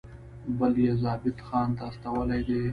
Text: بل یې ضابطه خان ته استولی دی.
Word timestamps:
بل 0.57 0.73
یې 0.83 0.91
ضابطه 1.03 1.43
خان 1.47 1.69
ته 1.77 1.83
استولی 1.89 2.41
دی. 2.47 2.61